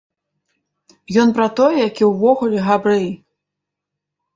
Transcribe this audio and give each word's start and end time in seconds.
Ён 1.25 1.29
пра 1.37 1.47
тое, 1.61 1.77
які, 1.89 2.03
увогуле, 2.11 2.67
габрэй. 2.73 3.09